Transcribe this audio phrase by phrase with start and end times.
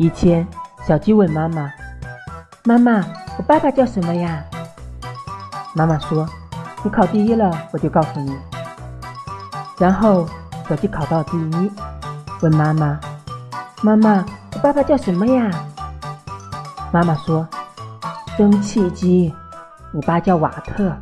[0.00, 0.48] 以前，
[0.88, 1.70] 小鸡问妈妈
[2.64, 3.04] ：“妈妈，
[3.36, 4.42] 我爸爸叫什么呀？”
[5.76, 6.26] 妈妈说
[6.82, 8.34] ：“你考第一了，我就告诉你。”
[9.78, 10.26] 然后，
[10.66, 11.70] 小鸡考到第一，
[12.40, 12.98] 问妈妈
[13.84, 14.24] ：“妈妈，
[14.54, 15.50] 我爸爸叫什么呀？”
[16.90, 17.46] 妈妈说
[18.38, 19.34] ：“蒸汽机，
[19.92, 20.96] 你爸叫瓦特。”